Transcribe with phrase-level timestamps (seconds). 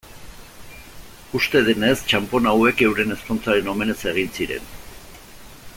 [1.39, 4.73] Uste denez txanpon hauek euren ezkontzaren omenez egin ziren.